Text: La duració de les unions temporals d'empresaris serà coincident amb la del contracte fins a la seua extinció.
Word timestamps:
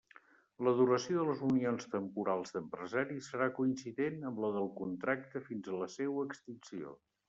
La 0.67 0.71
duració 0.79 1.17
de 1.19 1.25
les 1.27 1.43
unions 1.49 1.85
temporals 1.91 2.55
d'empresaris 2.57 3.31
serà 3.35 3.51
coincident 3.61 4.21
amb 4.33 4.45
la 4.47 4.53
del 4.59 4.69
contracte 4.85 5.47
fins 5.49 5.75
a 5.77 5.81
la 5.85 5.95
seua 6.01 6.31
extinció. 6.31 7.01